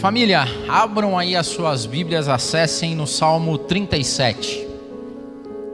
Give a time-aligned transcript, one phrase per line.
[0.00, 4.66] Família, abram aí as suas Bíblias, acessem no Salmo 37.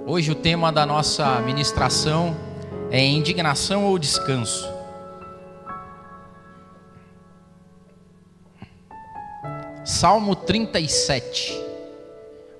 [0.06, 2.36] Hoje o tema da nossa ministração
[2.90, 4.68] é indignação ou descanso.
[9.84, 11.56] Salmo 37.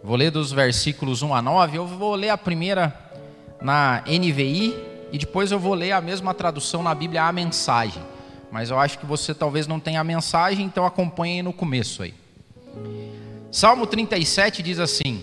[0.05, 1.79] Vou ler dos versículos 1 a 9.
[1.79, 2.96] Eu vou ler a primeira
[3.61, 4.73] na NVI
[5.11, 8.16] e depois eu vou ler a mesma tradução na Bíblia, a mensagem
[8.57, 12.14] mas eu acho que você talvez não tenha a mensagem, então acompanhe no começo aí.
[13.52, 15.23] Salmo 37 diz assim: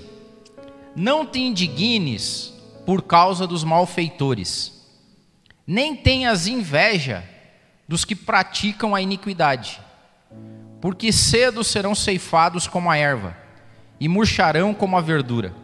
[0.96, 2.54] Não te indignes
[2.86, 4.88] por causa dos malfeitores,
[5.66, 7.28] nem tenhas inveja
[7.88, 9.82] dos que praticam a iniquidade,
[10.80, 13.36] porque cedo serão ceifados como a erva
[14.00, 15.56] e murcharão como a verdura.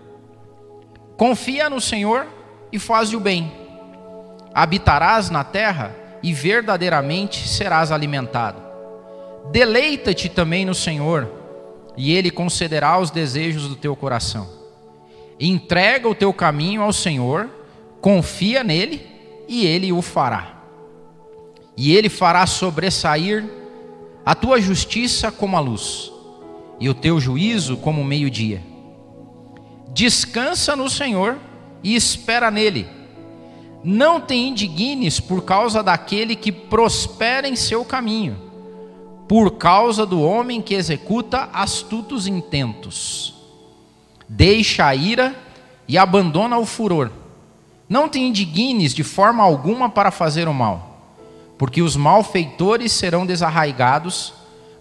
[1.16, 2.26] Confia no Senhor
[2.72, 3.54] e faz o bem.
[4.56, 8.62] Habitarás na terra e verdadeiramente serás alimentado.
[9.52, 11.32] Deleita-te também no Senhor,
[11.98, 14.48] e Ele concederá os desejos do teu coração.
[15.40, 17.50] Entrega o teu caminho ao Senhor,
[18.02, 19.06] confia nele,
[19.48, 20.64] e Ele o fará.
[21.76, 23.46] E Ele fará sobressair
[24.26, 26.12] a tua justiça como a luz,
[26.80, 28.62] e o teu juízo como o meio-dia.
[29.94, 31.38] Descansa no Senhor
[31.84, 32.99] e espera nele
[33.84, 38.38] não te indignes por causa daquele que prospera em seu caminho,
[39.28, 43.34] por causa do homem que executa astutos intentos.
[44.28, 45.36] Deixa a ira
[45.88, 47.12] e abandona o furor.
[47.88, 51.18] Não te indignes de forma alguma para fazer o mal,
[51.58, 54.34] porque os malfeitores serão desarraigados,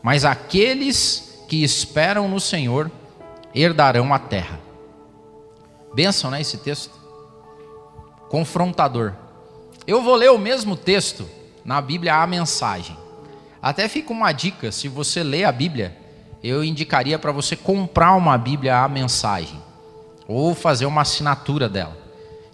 [0.02, 2.90] mas aqueles que esperam no Senhor
[3.54, 4.60] herdarão a terra.
[5.94, 6.97] Benção, né, esse texto?
[8.28, 9.12] Confrontador.
[9.86, 11.28] Eu vou ler o mesmo texto
[11.64, 12.96] na Bíblia, a mensagem.
[13.60, 15.96] Até fica uma dica: se você lê a Bíblia,
[16.42, 19.60] eu indicaria para você comprar uma Bíblia, a mensagem,
[20.26, 21.96] ou fazer uma assinatura dela.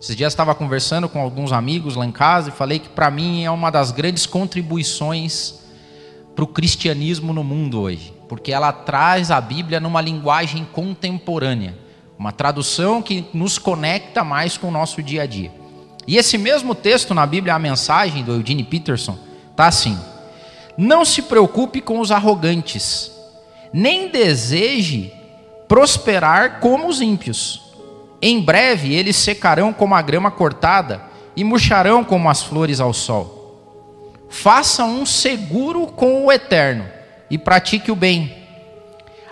[0.00, 3.44] Esses dias estava conversando com alguns amigos lá em casa e falei que para mim
[3.44, 5.60] é uma das grandes contribuições
[6.34, 11.78] para o cristianismo no mundo hoje, porque ela traz a Bíblia numa linguagem contemporânea,
[12.18, 15.63] uma tradução que nos conecta mais com o nosso dia a dia.
[16.06, 19.18] E esse mesmo texto na Bíblia, a mensagem do Eugene Peterson,
[19.50, 19.98] está assim:
[20.76, 23.10] Não se preocupe com os arrogantes,
[23.72, 25.12] nem deseje
[25.66, 27.62] prosperar como os ímpios.
[28.20, 31.02] Em breve eles secarão como a grama cortada
[31.36, 33.42] e murcharão como as flores ao sol.
[34.28, 36.86] Faça um seguro com o eterno
[37.30, 38.34] e pratique o bem.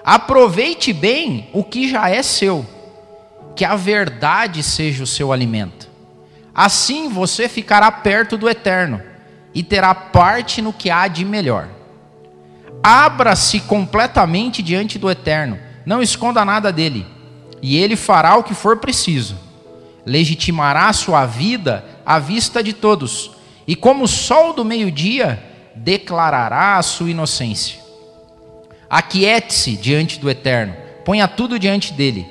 [0.05, 2.67] Aproveite bem o que já é seu,
[3.55, 5.92] que a verdade seja o seu alimento.
[6.55, 9.01] Assim você ficará perto do eterno
[9.55, 11.69] e terá parte no que há de melhor.
[12.83, 17.07] Abra-se completamente diante do eterno, não esconda nada dele,
[17.61, 19.37] e ele fará o que for preciso.
[20.05, 23.31] Legitimará sua vida à vista de todos,
[23.67, 25.43] e como o sol do meio-dia,
[25.77, 27.81] declarará a sua inocência.
[28.91, 30.75] Aquiete-se diante do eterno,
[31.05, 32.27] ponha tudo diante dele.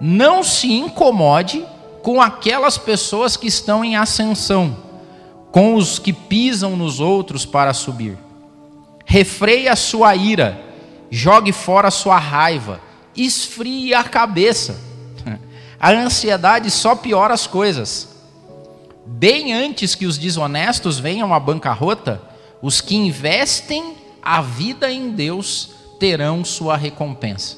[0.00, 1.64] Não se incomode
[2.06, 4.76] com aquelas pessoas que estão em ascensão,
[5.50, 8.16] com os que pisam nos outros para subir.
[9.04, 10.56] Refreie a sua ira,
[11.10, 12.80] jogue fora a sua raiva,
[13.16, 14.80] esfrie a cabeça.
[15.80, 18.08] A ansiedade só piora as coisas.
[19.04, 22.22] Bem antes que os desonestos venham à bancarrota,
[22.62, 27.56] os que investem a vida em Deus terão sua recompensa.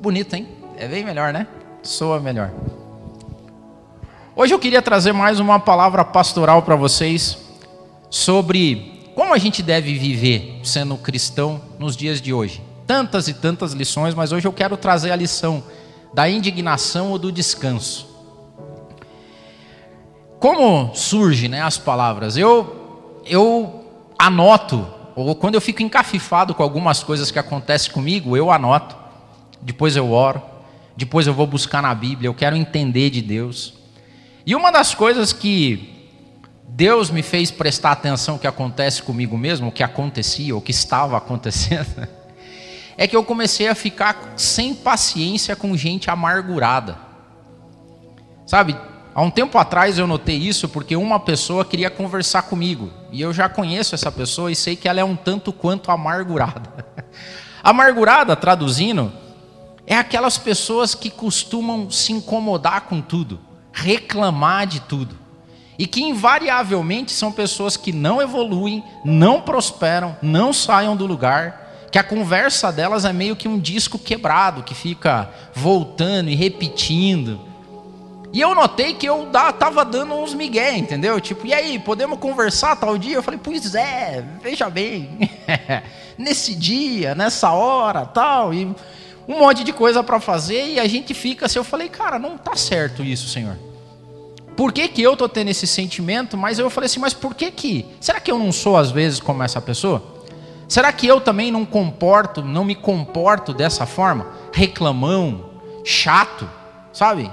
[0.00, 0.46] Bonito, hein?
[0.76, 1.48] É bem melhor, né?
[1.82, 2.52] Soa melhor.
[4.40, 7.36] Hoje eu queria trazer mais uma palavra pastoral para vocês
[8.08, 12.62] sobre como a gente deve viver sendo cristão nos dias de hoje.
[12.86, 15.64] Tantas e tantas lições, mas hoje eu quero trazer a lição
[16.14, 18.08] da indignação ou do descanso.
[20.38, 22.36] Como surge, né, as palavras?
[22.36, 28.52] Eu eu anoto ou quando eu fico encafifado com algumas coisas que acontecem comigo, eu
[28.52, 28.94] anoto.
[29.60, 30.40] Depois eu oro,
[30.96, 33.77] depois eu vou buscar na Bíblia, eu quero entender de Deus.
[34.48, 36.08] E uma das coisas que
[36.66, 41.18] Deus me fez prestar atenção que acontece comigo mesmo, o que acontecia, o que estava
[41.20, 42.08] acontecendo,
[42.96, 46.96] é que eu comecei a ficar sem paciência com gente amargurada.
[48.46, 48.74] Sabe,
[49.14, 53.34] há um tempo atrás eu notei isso porque uma pessoa queria conversar comigo, e eu
[53.34, 56.86] já conheço essa pessoa e sei que ela é um tanto quanto amargurada.
[57.62, 59.12] amargurada, traduzindo,
[59.86, 63.46] é aquelas pessoas que costumam se incomodar com tudo
[63.82, 65.16] reclamar de tudo.
[65.78, 71.98] E que invariavelmente são pessoas que não evoluem, não prosperam, não saiam do lugar que
[71.98, 77.40] a conversa delas é meio que um disco quebrado, que fica voltando e repetindo.
[78.30, 79.26] E eu notei que eu
[79.58, 81.18] tava dando uns migué, entendeu?
[81.18, 83.16] Tipo, e aí, podemos conversar tal dia?
[83.16, 85.30] Eu falei, pois é, veja bem,
[86.18, 88.66] nesse dia, nessa hora, tal, e
[89.26, 92.36] um monte de coisa para fazer, e a gente fica assim, eu falei, cara, não
[92.36, 93.56] tá certo isso, Senhor.
[94.58, 96.36] Por que, que eu tô tendo esse sentimento?
[96.36, 97.86] Mas eu falei assim, mas por que que?
[98.00, 100.02] Será que eu não sou às vezes como essa pessoa?
[100.68, 104.26] Será que eu também não comporto, não me comporto dessa forma?
[104.52, 105.48] Reclamão,
[105.82, 106.46] chato,
[106.92, 107.30] sabe?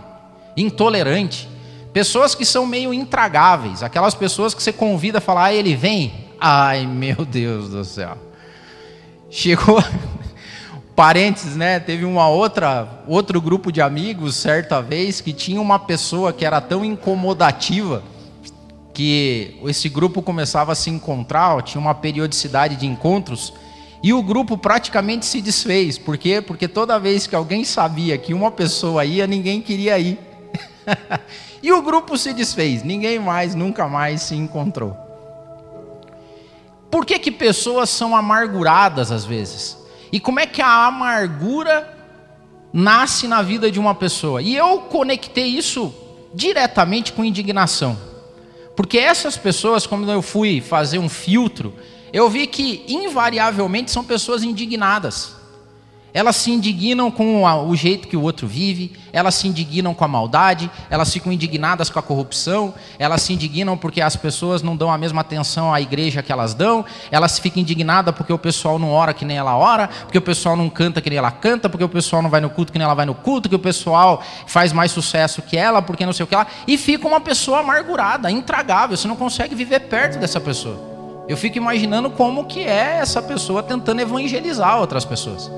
[0.55, 1.49] intolerante,
[1.91, 6.13] pessoas que são meio intragáveis, aquelas pessoas que você convida a falar, ah, ele vem.
[6.39, 8.17] Ai, meu Deus do céu.
[9.29, 9.83] Chegou
[10.95, 11.79] parênteses, né?
[11.79, 16.61] Teve uma outra outro grupo de amigos certa vez que tinha uma pessoa que era
[16.61, 18.01] tão incomodativa
[18.93, 23.53] que esse grupo começava a se encontrar, tinha uma periodicidade de encontros
[24.01, 25.97] e o grupo praticamente se desfez.
[25.97, 26.41] Por quê?
[26.41, 30.17] Porque toda vez que alguém sabia que uma pessoa ia, ninguém queria ir.
[31.61, 34.95] e o grupo se desfez, ninguém mais, nunca mais se encontrou.
[36.89, 39.84] Por que, que pessoas são amarguradas às vezes?
[40.11, 41.91] E como é que a amargura
[42.71, 44.41] nasce na vida de uma pessoa?
[44.41, 45.93] E eu conectei isso
[46.33, 47.97] diretamente com indignação.
[48.75, 51.73] Porque essas pessoas, quando eu fui fazer um filtro,
[52.11, 55.34] eu vi que invariavelmente são pessoas indignadas.
[56.15, 60.07] Elas se indignam com o jeito que o outro vive, elas se indignam com a
[60.07, 64.89] maldade, elas ficam indignadas com a corrupção, elas se indignam porque as pessoas não dão
[64.89, 68.93] a mesma atenção à igreja que elas dão, elas ficam indignadas porque o pessoal não
[68.93, 71.83] ora que nem ela ora, porque o pessoal não canta que nem ela canta, porque
[71.83, 74.23] o pessoal não vai no culto que nem ela vai no culto, que o pessoal
[74.47, 77.59] faz mais sucesso que ela, porque não sei o que lá, e fica uma pessoa
[77.59, 80.79] amargurada, intragável, você não consegue viver perto dessa pessoa.
[81.27, 85.51] Eu fico imaginando como que é essa pessoa tentando evangelizar outras pessoas.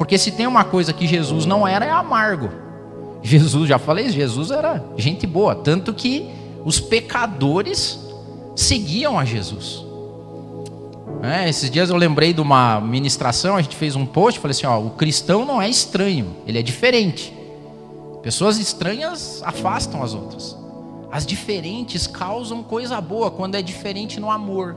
[0.00, 2.48] Porque se tem uma coisa que Jesus não era, é amargo.
[3.22, 6.26] Jesus, já falei, Jesus era gente boa, tanto que
[6.64, 8.00] os pecadores
[8.56, 9.84] seguiam a Jesus.
[11.22, 14.64] É, esses dias eu lembrei de uma ministração, a gente fez um post, falei assim,
[14.64, 17.36] ó, o cristão não é estranho, ele é diferente.
[18.22, 20.56] Pessoas estranhas afastam as outras.
[21.12, 24.76] As diferentes causam coisa boa quando é diferente no amor.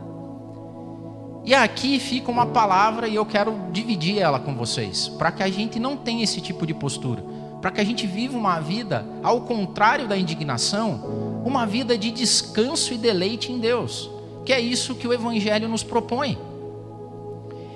[1.45, 5.49] E aqui fica uma palavra e eu quero dividir ela com vocês, para que a
[5.49, 7.21] gente não tenha esse tipo de postura,
[7.61, 12.93] para que a gente viva uma vida, ao contrário da indignação, uma vida de descanso
[12.93, 14.09] e deleite em Deus,
[14.45, 16.37] que é isso que o Evangelho nos propõe.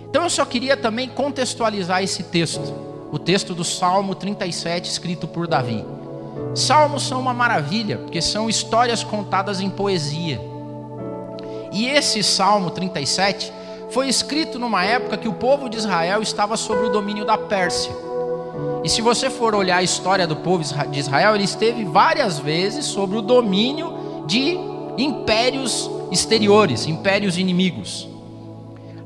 [0.09, 2.73] Então eu só queria também contextualizar esse texto,
[3.11, 5.83] o texto do Salmo 37, escrito por Davi.
[6.55, 10.39] Salmos são uma maravilha, porque são histórias contadas em poesia.
[11.73, 13.56] E esse Salmo 37
[13.89, 17.91] foi escrito numa época que o povo de Israel estava sob o domínio da Pérsia.
[18.83, 22.85] E se você for olhar a história do povo de Israel, ele esteve várias vezes
[22.85, 24.57] sob o domínio de
[24.97, 28.07] impérios exteriores, impérios inimigos.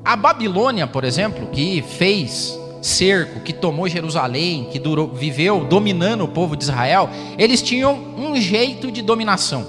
[0.03, 6.27] A Babilônia, por exemplo, que fez cerco, que tomou Jerusalém, que durou, viveu dominando o
[6.27, 9.65] povo de Israel, eles tinham um jeito de dominação.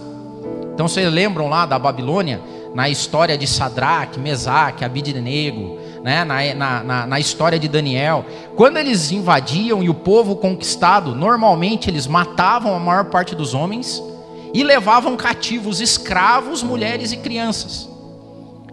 [0.74, 2.40] Então vocês lembram lá da Babilônia?
[2.74, 6.24] Na história de Sadraque, Mesaque, Abidnego, né?
[6.24, 8.24] Na, na, na, história de Daniel.
[8.56, 14.02] Quando eles invadiam e o povo conquistado, normalmente eles matavam a maior parte dos homens
[14.55, 17.88] e levavam cativos escravos, mulheres e crianças.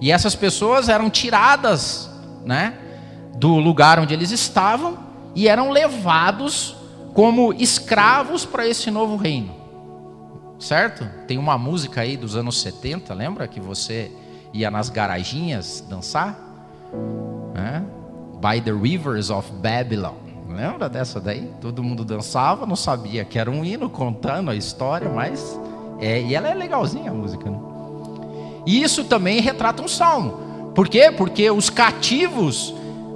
[0.01, 2.09] E essas pessoas eram tiradas
[2.45, 2.73] né,
[3.35, 4.97] do lugar onde eles estavam
[5.35, 6.75] e eram levados
[7.13, 9.59] como escravos para esse novo reino
[10.59, 11.07] certo?
[11.25, 14.11] Tem uma música aí dos anos 70, lembra que você
[14.53, 16.37] ia nas garaginhas dançar?
[17.55, 17.81] É?
[18.39, 20.15] By the Rivers of Babylon.
[20.49, 21.51] Lembra dessa daí?
[21.61, 25.59] Todo mundo dançava, não sabia que era um hino contando a história, mas.
[25.99, 27.59] É, e ela é legalzinha a música, né?
[28.65, 30.71] E isso também retrata um salmo.
[30.73, 31.11] Por quê?
[31.11, 32.73] Porque os cativos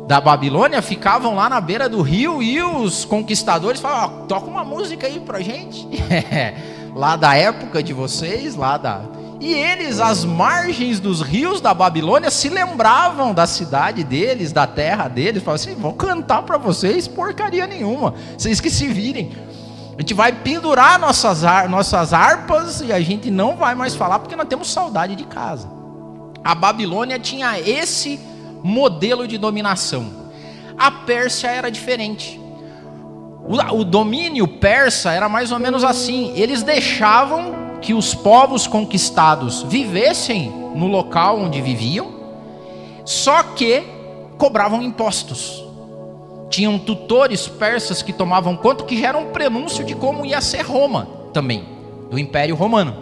[0.08, 4.64] da Babilônia ficavam lá na beira do rio e os conquistadores falavam: oh, toca uma
[4.64, 5.88] música aí pra gente.
[6.96, 9.02] lá da época de vocês, lá da.
[9.40, 15.08] E eles, às margens dos rios da Babilônia, se lembravam da cidade deles, da terra
[15.08, 19.32] deles, falavam assim: vou cantar para vocês porcaria nenhuma, vocês que se virem.
[19.98, 24.36] A gente vai pendurar nossas, nossas harpas e a gente não vai mais falar porque
[24.36, 25.70] nós temos saudade de casa.
[26.44, 28.20] A Babilônia tinha esse
[28.64, 30.24] modelo de dominação.
[30.78, 32.43] A Pérsia era diferente.
[33.46, 39.64] O, o domínio persa era mais ou menos assim: eles deixavam que os povos conquistados
[39.64, 42.12] vivessem no local onde viviam,
[43.06, 43.84] só que
[44.38, 45.64] cobravam impostos.
[46.50, 50.62] Tinham tutores persas que tomavam conta, que já era um prenúncio de como ia ser
[50.62, 51.66] Roma também,
[52.10, 52.96] do Império Romano.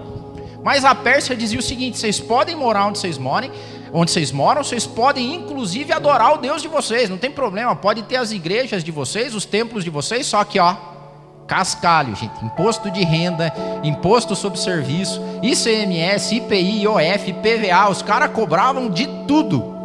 [0.64, 3.52] Mas a Pérsia dizia o seguinte: vocês podem morar onde vocês morem,
[3.94, 8.04] onde vocês moram, vocês podem inclusive adorar o Deus de vocês, não tem problema, pode
[8.04, 10.76] ter as igrejas de vocês, os templos de vocês, só que ó,
[11.48, 18.90] cascalho, gente, imposto de renda, imposto sobre serviço, ICMS, IPI, IOF, PVA, os caras cobravam
[18.90, 19.82] de tudo.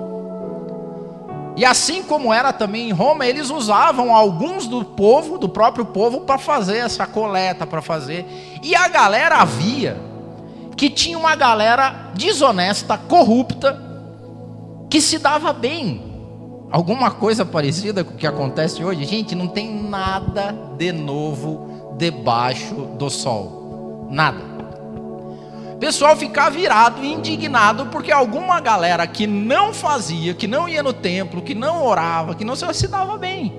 [1.56, 6.20] E assim como era também em Roma, eles usavam alguns do povo, do próprio povo,
[6.20, 8.26] para fazer essa coleta, para fazer.
[8.62, 9.96] E a galera via
[10.76, 13.85] que tinha uma galera desonesta, corrupta,
[14.88, 16.02] que se dava bem.
[16.70, 19.04] Alguma coisa parecida com o que acontece hoje?
[19.04, 24.08] Gente, não tem nada de novo debaixo do sol.
[24.10, 24.56] Nada.
[25.74, 30.82] O pessoal ficava virado e indignado porque alguma galera que não fazia, que não ia
[30.82, 33.52] no templo, que não orava, que não se dava bem.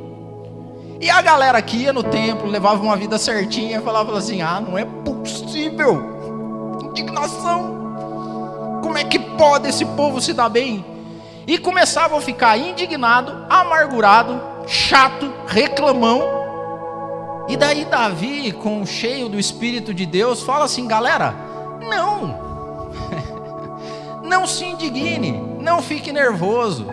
[1.00, 4.78] E a galera que ia no templo, levava uma vida certinha, falava assim: ah, não
[4.78, 6.80] é possível.
[6.84, 8.80] Indignação.
[8.82, 10.97] Como é que pode esse povo se dar bem?
[11.48, 16.22] E começavam a ficar indignado, amargurado, chato, reclamão.
[17.48, 21.34] E daí Davi, com cheio do espírito de Deus, fala assim, galera,
[21.90, 22.46] não.
[24.22, 26.86] Não se indigne, não fique nervoso.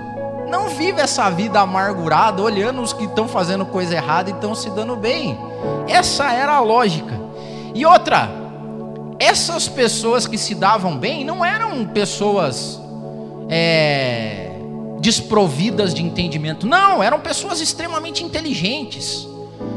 [0.49, 4.71] Não vive essa vida amargurada, olhando os que estão fazendo coisa errada e estão se
[4.71, 5.37] dando bem.
[5.89, 7.21] Essa era a lógica.
[7.75, 8.29] E outra,
[9.19, 12.81] essas pessoas que se davam bem não eram pessoas
[13.49, 14.44] é,
[15.05, 16.67] desprovidas de entendimento.
[16.67, 19.29] Não, eram pessoas extremamente inteligentes.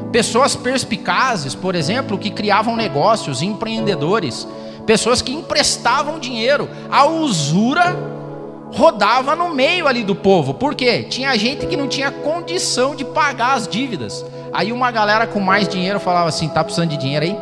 [0.10, 4.48] Pessoas perspicazes, por exemplo, que criavam negócios, empreendedores,
[4.86, 6.70] pessoas que emprestavam dinheiro.
[6.90, 7.94] A usura
[8.74, 10.54] rodava no meio ali do povo.
[10.54, 11.04] Por quê?
[11.04, 14.26] Tinha gente que não tinha condição de pagar as dívidas.
[14.54, 17.38] Aí uma galera com mais dinheiro falava assim: "Tá precisando de dinheiro aí?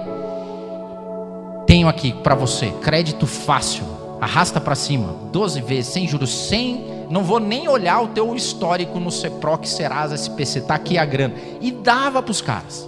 [1.68, 3.84] Tenho aqui para você, crédito fácil.
[4.20, 9.00] Arrasta para cima, 12 vezes sem juros, sem não vou nem olhar o teu histórico
[9.00, 11.36] no CEPROC, Serasa, SPC, tá aqui a grana.
[11.62, 12.88] E dava para os caras.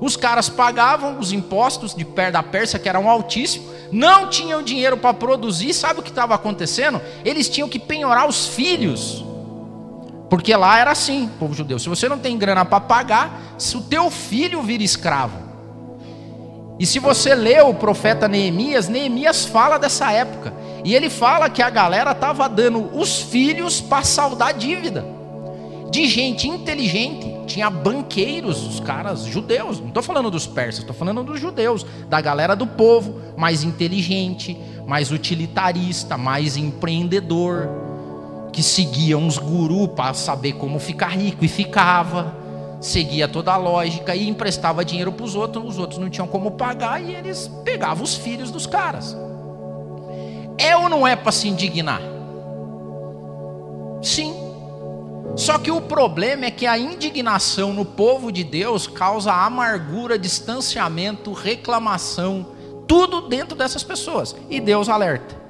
[0.00, 5.14] Os caras pagavam os impostos de da Pérsia, que eram altíssimos, não tinham dinheiro para
[5.14, 7.00] produzir, sabe o que estava acontecendo?
[7.24, 9.24] Eles tinham que penhorar os filhos.
[10.28, 11.78] Porque lá era assim, povo judeu.
[11.78, 15.38] Se você não tem grana para pagar, se o teu filho vira escravo.
[16.78, 20.52] E se você lê o profeta Neemias, Neemias fala dessa época.
[20.84, 25.04] E ele fala que a galera estava dando os filhos para saldar dívida.
[25.90, 27.32] De gente inteligente.
[27.46, 29.80] Tinha banqueiros, os caras judeus.
[29.80, 31.86] Não estou falando dos persas, estou falando dos judeus.
[32.08, 37.68] Da galera do povo, mais inteligente, mais utilitarista, mais empreendedor.
[38.52, 42.44] Que seguia uns gurus para saber como ficar rico e ficava
[42.84, 46.50] seguia toda a lógica e emprestava dinheiro para os outros, os outros não tinham como
[46.50, 49.16] pagar e eles pegavam os filhos dos caras.
[50.58, 52.00] É ou não é para se indignar?
[54.02, 54.34] Sim.
[55.36, 61.32] Só que o problema é que a indignação no povo de Deus causa amargura, distanciamento,
[61.32, 62.46] reclamação,
[62.86, 64.36] tudo dentro dessas pessoas.
[64.48, 65.42] E Deus alerta.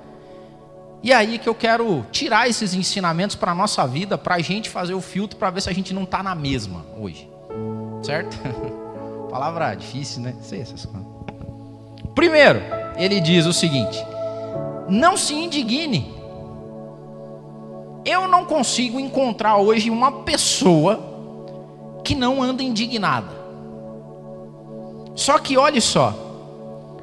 [1.02, 4.70] E aí que eu quero tirar esses ensinamentos para a nossa vida, para a gente
[4.70, 7.28] fazer o filtro, para ver se a gente não está na mesma hoje.
[8.02, 8.38] Certo?
[9.28, 10.34] Palavra difícil, né?
[10.40, 11.06] Sei essas coisas.
[12.14, 12.62] Primeiro,
[12.96, 14.02] ele diz o seguinte:
[14.88, 16.12] não se indigne.
[18.04, 21.00] Eu não consigo encontrar hoje uma pessoa
[22.04, 23.44] que não anda indignada.
[25.14, 26.12] Só que olhe só,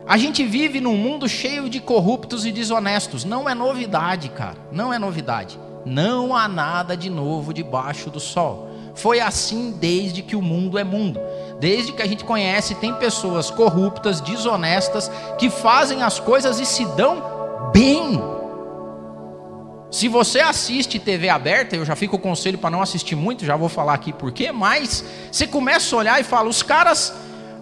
[0.08, 3.24] a gente vive num mundo cheio de corruptos e desonestos.
[3.24, 4.58] Não é novidade, cara.
[4.72, 5.58] Não é novidade.
[5.86, 8.68] Não há nada de novo debaixo do sol.
[8.94, 11.20] Foi assim desde que o mundo é mundo.
[11.60, 16.86] Desde que a gente conhece, tem pessoas corruptas, desonestas, que fazem as coisas e se
[16.96, 17.31] dão
[17.72, 18.22] bem.
[19.92, 23.56] Se você assiste TV aberta, eu já fico o conselho para não assistir muito, já
[23.56, 27.14] vou falar aqui por quê, mas você começa a olhar e fala: os caras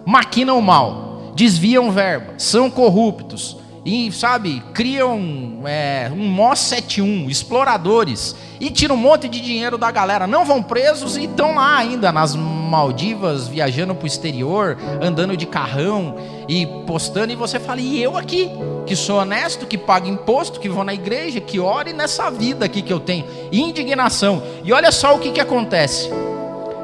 [0.06, 3.56] maquinam mal desviam verba, são corruptos
[3.90, 5.20] e, sabe, criam
[5.64, 10.28] é, um MOS 71, exploradores, e tiram um monte de dinheiro da galera.
[10.28, 15.44] Não vão presos e estão lá ainda nas Maldivas, viajando para o exterior, andando de
[15.44, 16.14] carrão
[16.48, 17.32] e postando.
[17.32, 18.48] E você fala, e eu aqui,
[18.86, 22.82] que sou honesto, que pago imposto, que vou na igreja, que ore nessa vida aqui
[22.82, 23.24] que eu tenho.
[23.50, 24.40] Indignação.
[24.62, 26.08] E olha só o que, que acontece.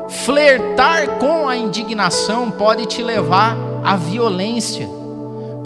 [0.08, 4.95] Flertar com a indignação pode te levar à violência.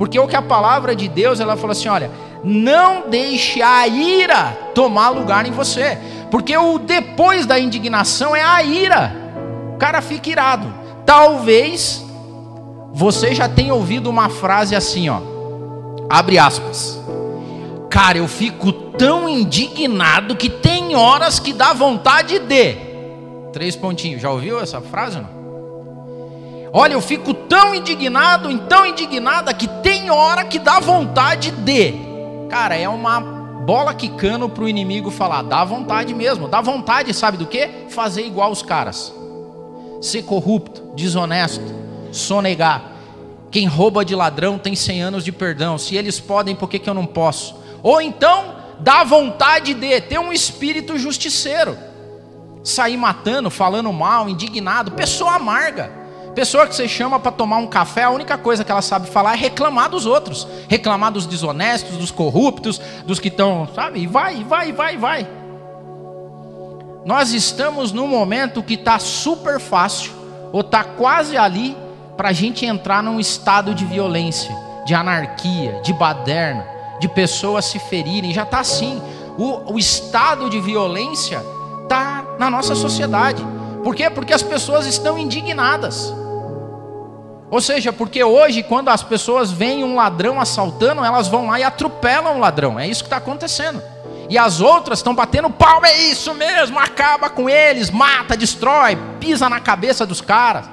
[0.01, 2.11] Porque o que a palavra de Deus, ela fala assim, olha,
[2.43, 5.99] não deixe a ira tomar lugar em você.
[6.31, 9.13] Porque o depois da indignação é a ira.
[9.75, 10.73] O cara fica irado.
[11.05, 12.03] Talvez
[12.91, 15.21] você já tenha ouvido uma frase assim, ó.
[16.09, 16.99] Abre aspas.
[17.91, 22.75] Cara, eu fico tão indignado que tem horas que dá vontade de.
[23.53, 24.23] Três pontinhos.
[24.23, 25.41] Já ouviu essa frase não?
[26.73, 31.95] Olha, eu fico tão indignado, tão indignada que tem hora que dá vontade de.
[32.49, 37.37] Cara, é uma bola quicando para o inimigo falar, dá vontade mesmo, dá vontade, sabe
[37.37, 37.69] do que?
[37.89, 39.13] Fazer igual os caras,
[40.01, 41.65] ser corrupto, desonesto,
[42.13, 42.85] sonegar.
[43.51, 45.77] Quem rouba de ladrão tem 100 anos de perdão.
[45.77, 47.57] Se eles podem, por que, que eu não posso?
[47.83, 51.77] Ou então, dá vontade de ter um espírito justiceiro,
[52.63, 56.00] sair matando, falando mal, indignado, pessoa amarga.
[56.35, 59.35] Pessoa que você chama para tomar um café, a única coisa que ela sabe falar
[59.35, 64.01] é reclamar dos outros, reclamar dos desonestos, dos corruptos, dos que estão, sabe?
[64.01, 65.29] E vai, vai, vai, vai.
[67.05, 70.13] Nós estamos num momento que está super fácil,
[70.53, 71.77] ou está quase ali,
[72.17, 76.65] para a gente entrar num estado de violência, de anarquia, de baderna,
[77.01, 78.33] de pessoas se ferirem.
[78.33, 79.01] Já está assim.
[79.39, 81.43] O, o estado de violência
[81.83, 83.43] está na nossa sociedade.
[83.83, 84.11] Por quê?
[84.11, 86.13] Porque as pessoas estão indignadas.
[87.51, 91.65] Ou seja, porque hoje, quando as pessoas veem um ladrão assaltando, elas vão lá e
[91.65, 92.79] atropelam o ladrão.
[92.79, 93.83] É isso que está acontecendo.
[94.29, 99.49] E as outras estão batendo pau, é isso mesmo, acaba com eles, mata, destrói, pisa
[99.49, 100.71] na cabeça dos caras.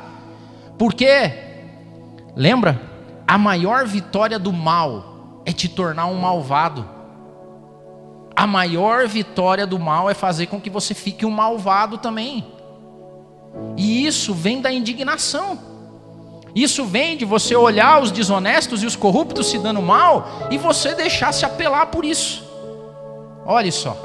[0.77, 1.33] Porque,
[2.35, 2.79] lembra?
[3.27, 6.87] A maior vitória do mal é te tornar um malvado.
[8.35, 12.45] A maior vitória do mal é fazer com que você fique um malvado também.
[13.75, 15.59] E isso vem da indignação.
[16.55, 20.95] Isso vem de você olhar os desonestos e os corruptos se dando mal e você
[20.95, 22.43] deixar se apelar por isso.
[23.45, 23.95] Olhe só.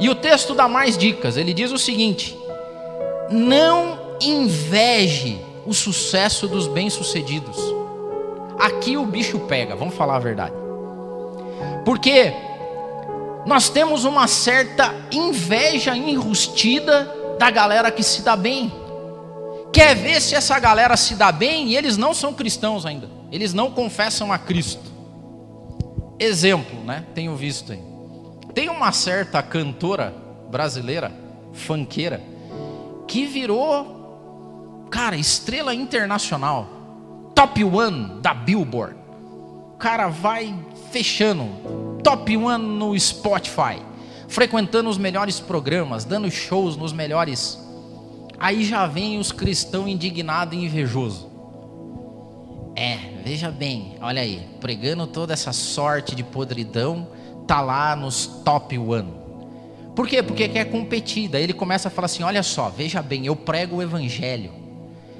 [0.00, 1.36] E o texto dá mais dicas.
[1.36, 2.36] Ele diz o seguinte:
[3.30, 7.56] Não inveje o sucesso dos bem-sucedidos.
[8.58, 10.54] Aqui o bicho pega, vamos falar a verdade.
[11.84, 12.32] Porque
[13.46, 18.72] nós temos uma certa inveja enrustida da galera que se dá bem
[19.76, 23.10] quer ver se essa galera se dá bem e eles não são cristãos ainda.
[23.30, 24.90] Eles não confessam a Cristo.
[26.18, 27.04] Exemplo, né?
[27.14, 27.82] Tenho visto aí.
[28.54, 30.14] Tem uma certa cantora
[30.50, 31.12] brasileira,
[31.52, 32.22] fanqueira,
[33.06, 36.66] que virou, cara, estrela internacional,
[37.34, 38.96] top one da Billboard.
[39.74, 40.54] O cara vai
[40.90, 43.82] fechando, top one no Spotify,
[44.28, 47.66] frequentando os melhores programas, dando shows nos melhores
[48.38, 51.26] Aí já vem os cristãos indignados e invejosos.
[52.74, 57.08] É, veja bem, olha aí, pregando toda essa sorte de podridão,
[57.46, 59.14] tá lá nos top one.
[59.94, 60.22] Por quê?
[60.22, 61.28] Porque quer competir.
[61.28, 64.52] Daí ele começa a falar assim: olha só, veja bem, eu prego o evangelho.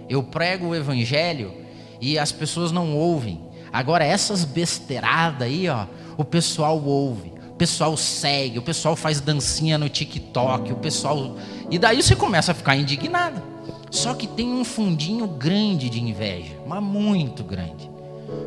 [0.09, 1.55] Eu prego o evangelho
[1.99, 3.41] e as pessoas não ouvem.
[3.73, 5.87] Agora essas besteiradas aí, ó,
[6.19, 11.37] o pessoal ouve o pessoal segue, o pessoal faz dancinha no TikTok, o pessoal.
[11.71, 13.41] E daí você começa a ficar indignado.
[13.91, 17.91] Só que tem um fundinho grande de inveja, mas muito grande.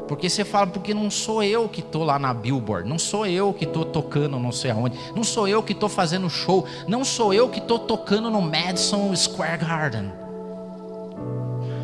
[0.07, 3.51] Porque você fala, porque não sou eu que estou lá na Billboard, não sou eu
[3.51, 7.33] que estou tocando não sei aonde, não sou eu que estou fazendo show, não sou
[7.33, 10.11] eu que estou tocando no Madison Square Garden.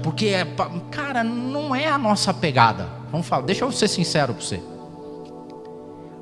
[0.04, 0.46] Porque, é,
[0.92, 2.88] cara, não é a nossa pegada.
[3.12, 4.75] Vamos falar, deixa eu ser sincero para você.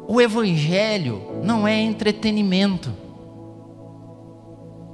[0.08, 2.94] O Evangelho não é entretenimento.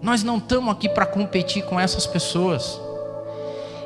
[0.02, 2.80] Nós não estamos aqui para competir com essas pessoas.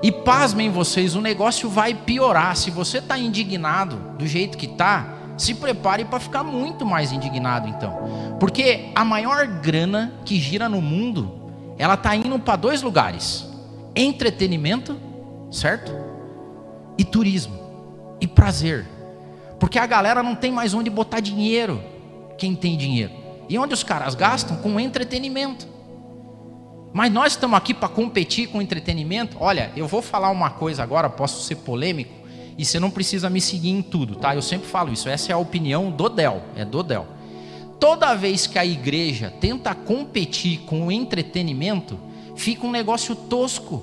[0.02, 2.56] E pasmem vocês, o negócio vai piorar.
[2.58, 7.68] Se você está indignado do jeito que está, se prepare para ficar muito mais indignado
[7.68, 8.38] então.
[8.40, 11.32] Porque a maior grana que gira no mundo,
[11.78, 13.48] ela está indo para dois lugares:
[13.96, 14.98] entretenimento,
[15.52, 15.92] certo?
[16.98, 17.58] E turismo,
[18.20, 18.86] e prazer.
[19.64, 21.82] Porque a galera não tem mais onde botar dinheiro.
[22.38, 23.14] Quem tem dinheiro?
[23.48, 24.58] E onde os caras gastam?
[24.58, 25.66] Com entretenimento.
[26.92, 29.38] Mas nós estamos aqui para competir com entretenimento.
[29.40, 32.12] Olha, eu vou falar uma coisa agora, posso ser polêmico,
[32.58, 34.36] e você não precisa me seguir em tudo, tá?
[34.36, 35.08] Eu sempre falo isso.
[35.08, 37.08] Essa é a opinião do Del, é do Del.
[37.80, 41.98] Toda vez que a igreja tenta competir com o entretenimento,
[42.36, 43.82] fica um negócio tosco.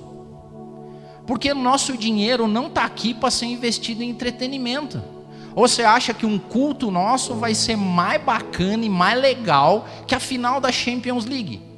[1.26, 5.19] Porque nosso dinheiro não está aqui para ser investido em entretenimento.
[5.54, 10.14] Ou você acha que um culto nosso vai ser mais bacana e mais legal que
[10.14, 11.70] a final da Champions League?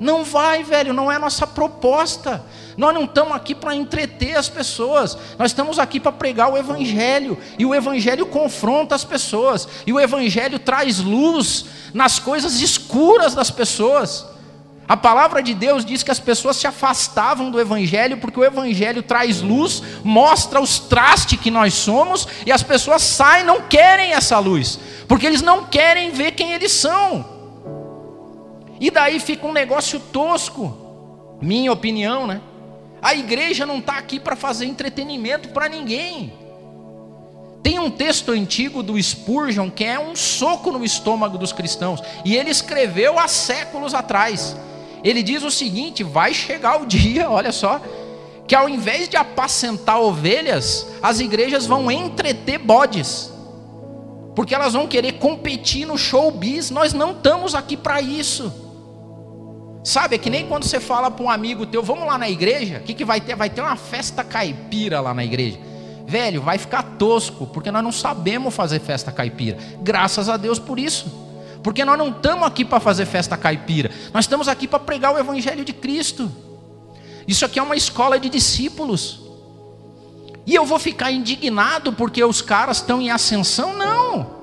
[0.00, 2.42] Não vai, velho, não é nossa proposta.
[2.74, 7.36] Nós não estamos aqui para entreter as pessoas, nós estamos aqui para pregar o Evangelho,
[7.58, 13.50] e o Evangelho confronta as pessoas, e o Evangelho traz luz nas coisas escuras das
[13.50, 14.24] pessoas.
[14.90, 19.04] A palavra de Deus diz que as pessoas se afastavam do Evangelho porque o Evangelho
[19.04, 24.36] traz luz, mostra os trastes que nós somos e as pessoas saem, não querem essa
[24.40, 27.24] luz, porque eles não querem ver quem eles são.
[28.80, 32.40] E daí fica um negócio tosco, minha opinião, né?
[33.00, 36.32] A igreja não está aqui para fazer entretenimento para ninguém.
[37.62, 42.34] Tem um texto antigo do Spurgeon que é um soco no estômago dos cristãos, e
[42.34, 44.56] ele escreveu há séculos atrás.
[45.02, 47.80] Ele diz o seguinte: vai chegar o dia, olha só,
[48.46, 53.32] que ao invés de apacentar ovelhas, as igrejas vão entreter bodes,
[54.34, 56.70] porque elas vão querer competir no showbiz.
[56.70, 58.52] Nós não estamos aqui para isso.
[59.82, 62.78] Sabe, é que nem quando você fala para um amigo teu, vamos lá na igreja,
[62.78, 63.34] o que, que vai ter?
[63.34, 65.58] Vai ter uma festa caipira lá na igreja.
[66.06, 69.56] Velho, vai ficar tosco, porque nós não sabemos fazer festa caipira.
[69.80, 71.29] Graças a Deus por isso.
[71.62, 75.18] Porque nós não estamos aqui para fazer festa caipira, nós estamos aqui para pregar o
[75.18, 76.30] Evangelho de Cristo.
[77.26, 79.20] Isso aqui é uma escola de discípulos.
[80.46, 83.76] E eu vou ficar indignado porque os caras estão em ascensão?
[83.76, 84.40] Não.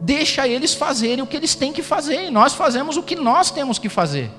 [0.00, 3.50] Deixa eles fazerem o que eles têm que fazer, e nós fazemos o que nós
[3.50, 4.30] temos que fazer.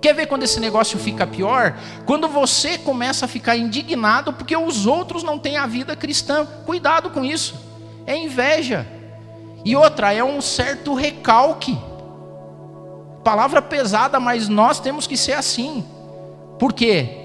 [0.00, 1.76] Quer ver quando esse negócio fica pior?
[2.06, 6.46] Quando você começa a ficar indignado porque os outros não têm a vida cristã.
[6.64, 7.54] Cuidado com isso.
[8.06, 8.86] É inveja.
[9.64, 11.78] E outra, é um certo recalque.
[13.22, 15.84] Palavra pesada, mas nós temos que ser assim.
[16.58, 17.20] Por quê?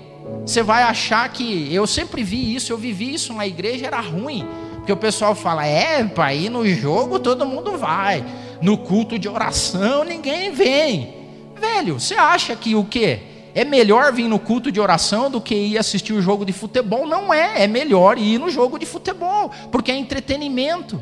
[0.45, 1.73] Você vai achar que.
[1.73, 4.45] Eu sempre vi isso, eu vivi isso na igreja, era ruim.
[4.75, 8.25] Porque o pessoal fala: é, ir no jogo todo mundo vai.
[8.61, 11.13] No culto de oração ninguém vem.
[11.59, 13.19] Velho, você acha que o quê?
[13.53, 17.07] É melhor vir no culto de oração do que ir assistir o jogo de futebol?
[17.07, 17.63] Não é.
[17.63, 21.01] É melhor ir no jogo de futebol, porque é entretenimento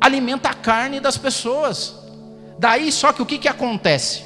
[0.00, 1.94] alimenta a carne das pessoas.
[2.58, 4.22] Daí, só que o que, que acontece?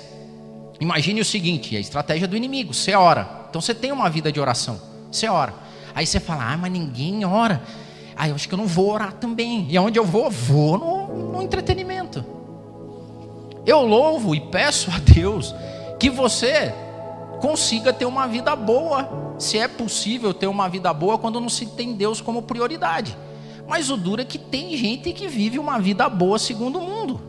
[0.81, 3.47] Imagine o seguinte: a estratégia do inimigo, você ora.
[3.49, 5.55] Então você tem uma vida de oração, você ora.
[5.95, 7.61] Aí você fala, ah, mas ninguém ora.
[8.17, 9.67] Ah, eu acho que eu não vou orar também.
[9.69, 10.31] E aonde eu vou?
[10.31, 12.25] Vou no, no entretenimento.
[13.67, 15.55] Eu louvo e peço a Deus
[15.99, 16.73] que você
[17.41, 19.35] consiga ter uma vida boa.
[19.39, 23.17] Se é possível ter uma vida boa quando não se tem Deus como prioridade.
[23.69, 27.21] Mas o duro é que tem gente que vive uma vida boa segundo o mundo.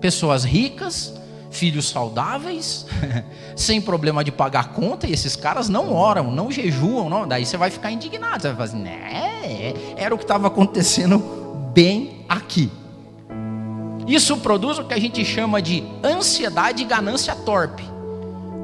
[0.00, 1.14] Pessoas ricas,
[1.50, 2.86] filhos saudáveis,
[3.54, 7.26] sem problema de pagar conta, e esses caras não oram, não jejuam, não.
[7.26, 11.18] daí você vai ficar indignado, você vai falar assim, né, era o que estava acontecendo
[11.72, 12.70] bem aqui.
[14.06, 17.84] Isso produz o que a gente chama de ansiedade e ganância torpe.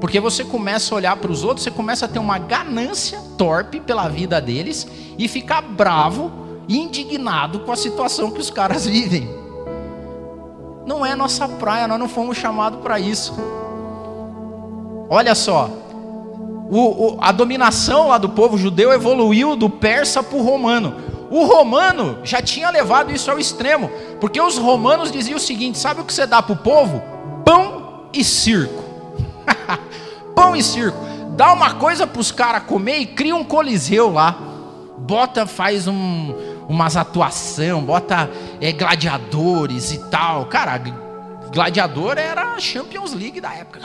[0.00, 3.80] Porque você começa a olhar para os outros, você começa a ter uma ganância torpe
[3.80, 9.28] pela vida deles e ficar bravo indignado com a situação que os caras vivem.
[10.86, 13.34] Não é nossa praia, nós não fomos chamados para isso.
[15.08, 15.70] Olha só,
[16.70, 20.94] o, o, a dominação lá do povo judeu evoluiu do persa para o romano.
[21.30, 26.00] O romano já tinha levado isso ao extremo, porque os romanos diziam o seguinte: sabe
[26.00, 27.02] o que você dá para o povo?
[27.44, 28.82] Pão e circo.
[30.34, 30.98] Pão e circo.
[31.30, 34.51] Dá uma coisa para os caras comer e cria um coliseu lá.
[34.98, 36.34] Bota, faz um,
[36.68, 40.46] umas atuação, bota é, gladiadores e tal.
[40.46, 40.80] Cara,
[41.52, 43.80] gladiador era a Champions League da época.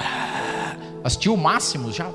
[1.03, 2.07] Assistiu o máximo já.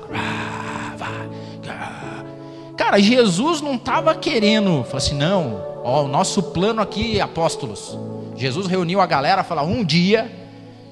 [2.77, 7.97] Cara, Jesus não estava querendo, falou assim, não, ó, o nosso plano aqui, apóstolos.
[8.35, 10.31] Jesus reuniu a galera falou: um dia,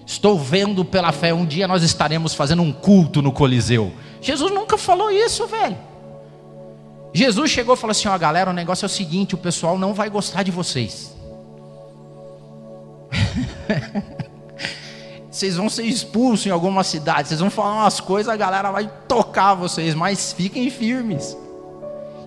[0.05, 3.91] estou vendo pela fé, um dia nós estaremos fazendo um culto no Coliseu.
[4.21, 5.77] Jesus nunca falou isso, velho.
[7.13, 9.93] Jesus chegou e falou assim: ó, galera, o negócio é o seguinte: o pessoal não
[9.93, 11.13] vai gostar de vocês.
[15.29, 18.89] vocês vão ser expulsos em alguma cidade, vocês vão falar umas coisas, a galera vai
[19.07, 21.37] tocar vocês, mas fiquem firmes.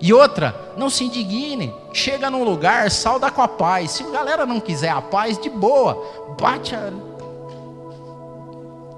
[0.01, 3.91] E outra, não se indigne, chega num lugar, sauda com a paz.
[3.91, 6.91] Se a galera não quiser a paz, de boa, bate a.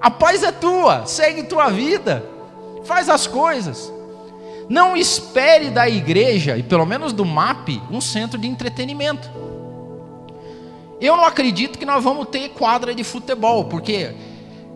[0.02, 2.24] A paz é tua, segue tua vida,
[2.84, 3.92] faz as coisas.
[4.70, 9.30] Não espere da igreja, e pelo menos do MAP, um centro de entretenimento.
[11.00, 14.14] Eu não acredito que nós vamos ter quadra de futebol, porque,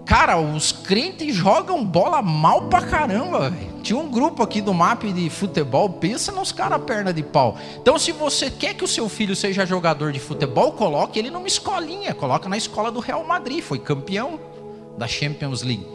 [0.06, 3.50] cara, os crentes jogam bola mal pra caramba.
[3.50, 3.72] Véio.
[3.82, 7.58] Tinha um grupo aqui do MAP de futebol, pensa nos caras perna de pau.
[7.82, 11.48] Então, se você quer que o seu filho seja jogador de futebol, coloque ele numa
[11.48, 14.40] escolinha, coloca na escola do Real Madrid, foi campeão.
[14.98, 15.88] da Champions League.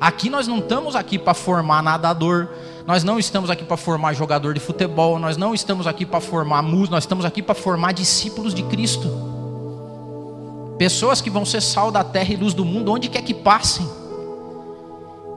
[0.00, 2.48] Aqui nós não estamos aqui para formar nadador,
[2.86, 6.62] nós não estamos aqui para formar jogador de futebol, nós não estamos aqui para formar
[6.62, 9.08] músico, nós estamos aqui para formar discípulos de Cristo.
[10.78, 13.88] Pessoas que vão ser sal da terra e luz do mundo, onde quer que passem.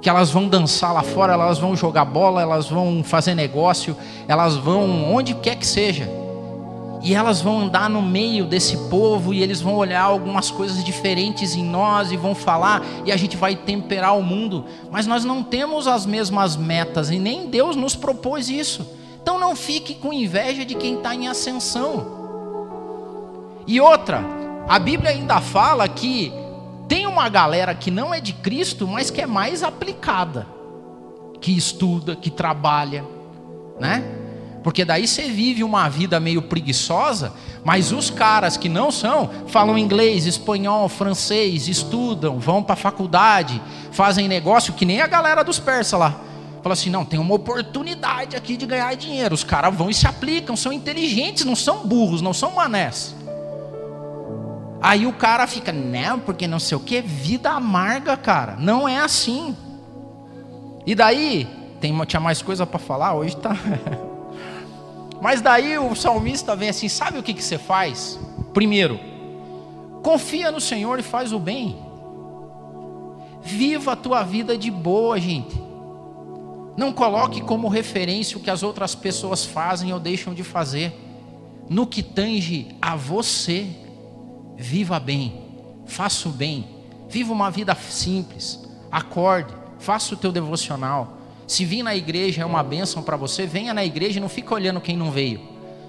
[0.01, 3.95] Que elas vão dançar lá fora, elas vão jogar bola, elas vão fazer negócio,
[4.27, 6.24] elas vão onde quer que seja
[7.05, 11.55] e elas vão andar no meio desse povo e eles vão olhar algumas coisas diferentes
[11.55, 15.43] em nós e vão falar e a gente vai temperar o mundo, mas nós não
[15.43, 18.83] temos as mesmas metas e nem Deus nos propôs isso.
[19.21, 22.07] Então não fique com inveja de quem está em ascensão.
[23.67, 24.23] E outra,
[24.67, 26.33] a Bíblia ainda fala que
[26.87, 30.47] tem uma galera que não é de Cristo, mas que é mais aplicada,
[31.39, 33.05] que estuda, que trabalha,
[33.79, 34.24] né?
[34.65, 37.31] Porque daí você vive uma vida meio preguiçosa,
[37.63, 43.61] mas os caras que não são, falam inglês, espanhol, francês, estudam, vão para a faculdade,
[43.91, 46.19] fazem negócio que nem a galera dos persas lá.
[46.63, 49.35] Fala assim: não, tem uma oportunidade aqui de ganhar dinheiro.
[49.35, 53.13] Os caras vão e se aplicam, são inteligentes, não são burros, não são manés.
[54.81, 58.55] Aí o cara fica, não, porque não sei o que, vida amarga, cara.
[58.57, 59.55] Não é assim.
[60.87, 61.47] E daí,
[61.79, 63.55] tem, tinha mais coisa para falar, hoje tá.
[65.21, 68.19] Mas daí o salmista vem assim: sabe o que, que você faz?
[68.53, 68.99] Primeiro,
[70.03, 71.77] confia no Senhor e faz o bem.
[73.41, 75.63] Viva a tua vida de boa, gente.
[76.75, 80.93] Não coloque como referência o que as outras pessoas fazem ou deixam de fazer.
[81.69, 83.67] No que tange a você,
[84.57, 85.41] viva bem,
[85.85, 86.67] faça o bem,
[87.09, 92.63] viva uma vida simples, acorde, faça o teu devocional, se vir na igreja é uma
[92.63, 95.41] bênção para você, venha na igreja e não fique olhando quem não veio.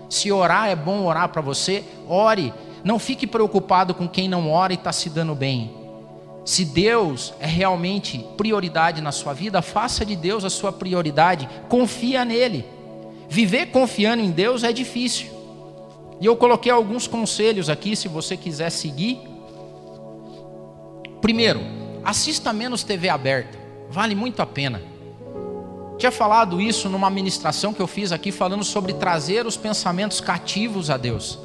[0.09, 2.53] Se orar é bom orar para você, ore.
[2.85, 5.75] Não fique preocupado com quem não ora e está se dando bem.
[6.45, 12.25] Se Deus é realmente prioridade na sua vida, faça de Deus a sua prioridade, confia
[12.25, 12.65] nele.
[13.29, 15.29] Viver confiando em Deus é difícil.
[16.21, 19.19] E eu coloquei alguns conselhos aqui, se você quiser seguir.
[21.21, 21.61] Primeiro,
[22.05, 23.59] assista menos TV aberta,
[23.91, 24.96] vale muito a pena.
[25.99, 30.91] Tinha falado isso numa ministração que eu fiz aqui, falando sobre trazer os pensamentos cativos
[30.91, 31.39] a Deus.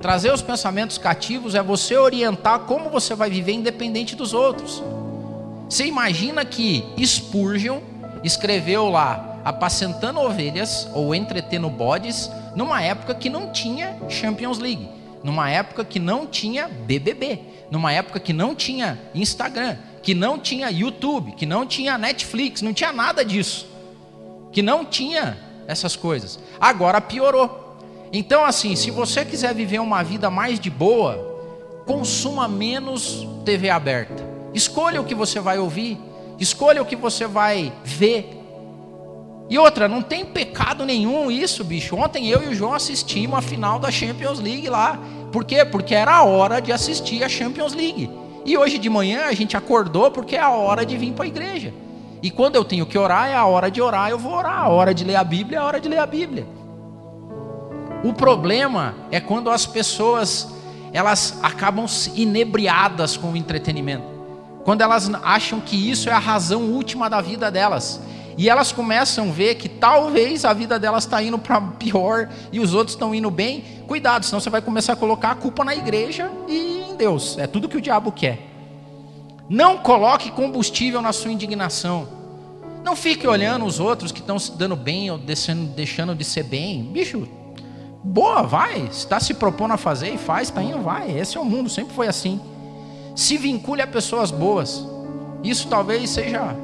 [0.00, 4.82] Trazer os pensamentos cativos é você orientar como você vai viver independente dos outros.
[5.68, 7.80] Você imagina que Spurgeon
[8.24, 14.88] escreveu lá apacentando ovelhas ou entretendo bodes numa época que não tinha Champions League,
[15.22, 17.40] numa época que não tinha BBB,
[17.70, 22.72] numa época que não tinha Instagram, que não tinha YouTube, que não tinha Netflix, não
[22.72, 23.67] tinha nada disso
[24.52, 26.38] que não tinha essas coisas.
[26.60, 27.76] Agora piorou.
[28.12, 31.28] Então, assim, se você quiser viver uma vida mais de boa,
[31.86, 34.26] consuma menos TV aberta.
[34.54, 35.98] Escolha o que você vai ouvir,
[36.38, 38.34] escolha o que você vai ver.
[39.50, 41.96] E outra, não tem pecado nenhum isso, bicho.
[41.96, 44.98] Ontem eu e o João assistimos a final da Champions League lá.
[45.32, 45.64] Por quê?
[45.64, 48.10] Porque era a hora de assistir a Champions League.
[48.44, 51.28] E hoje de manhã a gente acordou porque é a hora de vir para a
[51.28, 51.72] igreja.
[52.22, 54.60] E quando eu tenho que orar, é a hora de orar, eu vou orar.
[54.60, 56.46] A hora de ler a Bíblia é a hora de ler a Bíblia.
[58.02, 60.48] O problema é quando as pessoas
[60.92, 64.06] elas acabam inebriadas com o entretenimento.
[64.64, 68.00] Quando elas acham que isso é a razão última da vida delas.
[68.36, 72.60] E elas começam a ver que talvez a vida delas está indo para pior e
[72.60, 73.64] os outros estão indo bem.
[73.86, 77.36] Cuidado, senão você vai começar a colocar a culpa na igreja e em Deus.
[77.36, 78.47] É tudo que o diabo quer.
[79.48, 82.06] Não coloque combustível na sua indignação.
[82.84, 86.82] Não fique olhando os outros que estão se dando bem ou deixando de ser bem.
[86.84, 87.26] Bicho,
[88.04, 88.86] boa, vai.
[88.90, 91.10] Está se propondo a fazer e faz, está indo, vai.
[91.18, 92.40] Esse é o mundo, sempre foi assim.
[93.16, 94.86] Se vincule a pessoas boas.
[95.42, 96.54] Isso talvez seja.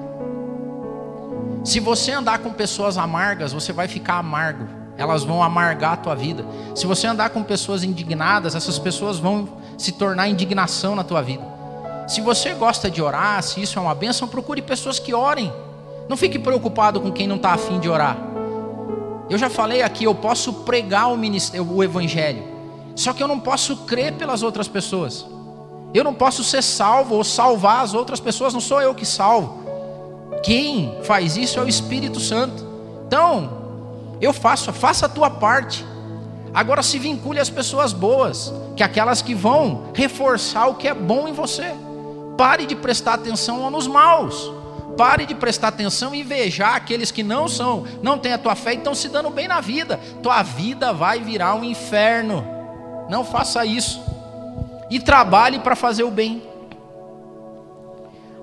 [1.64, 4.66] Se você andar com pessoas amargas, você vai ficar amargo.
[4.96, 6.44] Elas vão amargar a tua vida.
[6.74, 11.53] Se você andar com pessoas indignadas, essas pessoas vão se tornar indignação na tua vida.
[12.06, 15.52] Se você gosta de orar, se isso é uma bênção, procure pessoas que orem.
[16.08, 18.16] Não fique preocupado com quem não está afim de orar.
[19.30, 21.16] Eu já falei aqui, eu posso pregar o,
[21.74, 22.44] o evangelho,
[22.94, 25.26] só que eu não posso crer pelas outras pessoas.
[25.94, 29.62] Eu não posso ser salvo ou salvar as outras pessoas, não sou eu que salvo.
[30.42, 32.66] Quem faz isso é o Espírito Santo.
[33.06, 33.50] Então,
[34.20, 35.84] eu faço, faça a tua parte.
[36.52, 40.94] Agora se vincule às pessoas boas, que é aquelas que vão reforçar o que é
[40.94, 41.72] bom em você.
[42.36, 44.52] Pare de prestar atenção nos maus.
[44.96, 48.74] Pare de prestar atenção e invejar aqueles que não são, não têm a tua fé
[48.74, 49.98] e estão se dando bem na vida.
[50.22, 52.46] Tua vida vai virar um inferno.
[53.08, 54.00] Não faça isso.
[54.90, 56.42] E trabalhe para fazer o bem.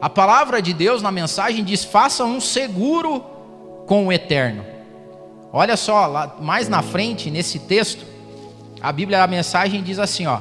[0.01, 3.23] A palavra de Deus na mensagem diz: faça um seguro
[3.86, 4.65] com o eterno.
[5.54, 8.06] Olha só, lá, mais na frente, nesse texto,
[8.82, 10.39] a Bíblia, a mensagem diz assim: ó,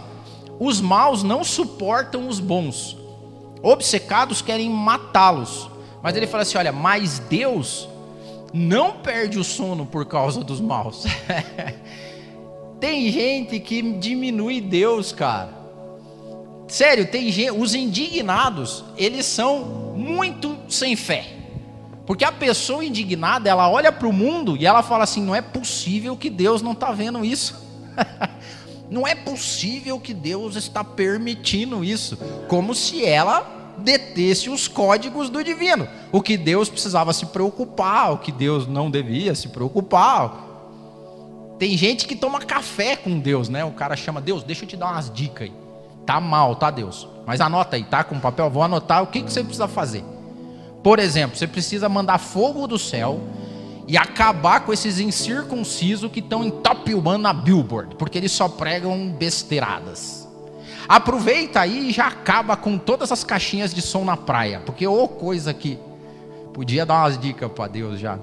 [0.59, 2.97] os maus não suportam os bons,
[3.63, 5.71] obcecados querem matá-los.
[6.03, 7.89] Mas ele fala assim: olha, mas Deus
[8.53, 11.05] não perde o sono por causa dos maus.
[12.81, 15.61] tem gente que diminui Deus, cara.
[16.67, 19.65] Sério, tem gente, os indignados, eles são
[19.97, 21.27] muito sem fé.
[22.07, 25.43] Porque a pessoa indignada, ela olha para o mundo e ela fala assim: não é
[25.43, 27.61] possível que Deus não está vendo isso.
[28.91, 32.19] não é possível que Deus está permitindo isso.
[32.49, 35.89] Como se ela detesse os códigos do divino.
[36.13, 40.49] O que Deus precisava se preocupar, o que Deus não devia se preocupar.
[41.59, 43.65] Tem gente que toma café com Deus, né?
[43.65, 45.53] O cara chama Deus, deixa eu te dar umas dicas aí.
[46.05, 47.07] Tá mal, tá Deus?
[47.27, 48.03] Mas anota aí, tá?
[48.03, 50.03] Com papel, vou anotar o que, que você precisa fazer.
[50.83, 53.21] Por exemplo, você precisa mandar fogo do céu
[53.91, 58.49] e acabar com esses incircuncisos que estão em top one na Billboard, porque eles só
[58.49, 60.29] pregam besteiradas.
[60.89, 65.03] Aproveita aí e já acaba com todas as caixinhas de som na praia, porque ô
[65.03, 65.77] oh, coisa que
[66.55, 68.17] podia dar umas dicas para Deus já.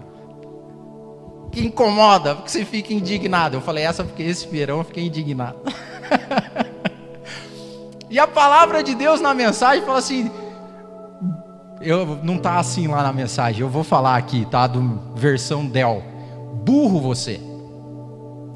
[1.52, 3.58] Que incomoda, porque você fica indignado.
[3.58, 5.60] Eu falei essa porque esse verão eu fiquei indignado.
[8.10, 10.32] e a palavra de Deus na mensagem fala assim:
[11.82, 13.62] eu não tá assim lá na mensagem.
[13.62, 14.68] Eu vou falar aqui, tá?
[14.68, 16.04] Do versão Del.
[16.64, 17.40] Burro você.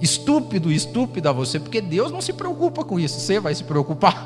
[0.01, 4.25] Estúpido, estúpida você, porque Deus não se preocupa com isso, você vai se preocupar.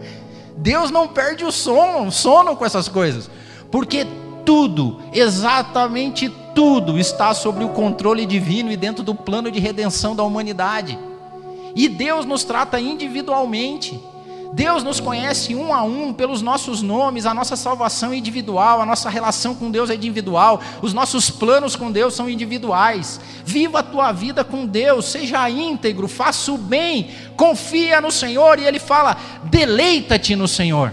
[0.58, 3.30] Deus não perde o sono, sono com essas coisas,
[3.70, 4.06] porque
[4.44, 10.22] tudo, exatamente tudo, está sob o controle divino e dentro do plano de redenção da
[10.22, 10.98] humanidade.
[11.74, 14.00] E Deus nos trata individualmente.
[14.52, 18.86] Deus nos conhece um a um pelos nossos nomes, a nossa salvação é individual, a
[18.86, 23.20] nossa relação com Deus é individual, os nossos planos com Deus são individuais.
[23.44, 28.64] Viva a tua vida com Deus, seja íntegro, faça o bem, confia no Senhor, e
[28.64, 30.92] Ele fala: deleita-te no Senhor.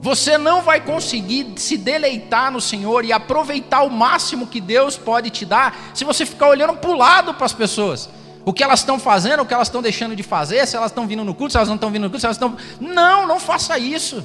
[0.00, 5.30] Você não vai conseguir se deleitar no Senhor e aproveitar o máximo que Deus pode
[5.30, 8.10] te dar se você ficar olhando para o lado para as pessoas
[8.44, 11.06] o que elas estão fazendo, o que elas estão deixando de fazer, se elas estão
[11.06, 12.56] vindo no culto, se elas não estão vindo no culto, se elas estão.
[12.78, 14.24] Não, não faça isso.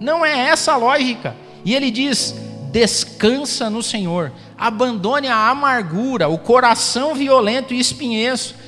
[0.00, 1.36] Não é essa a lógica.
[1.64, 2.34] E ele diz:
[2.72, 7.80] descansa no Senhor, abandone a amargura, o coração violento e